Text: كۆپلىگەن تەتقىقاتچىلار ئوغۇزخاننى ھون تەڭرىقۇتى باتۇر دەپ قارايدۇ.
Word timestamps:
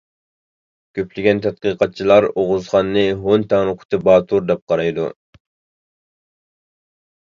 كۆپلىگەن 0.99 1.41
تەتقىقاتچىلار 1.45 2.27
ئوغۇزخاننى 2.31 3.05
ھون 3.25 3.45
تەڭرىقۇتى 3.53 4.01
باتۇر 4.09 4.49
دەپ 4.53 4.65
قارايدۇ. 4.73 5.07